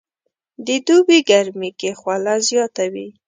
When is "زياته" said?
2.47-2.85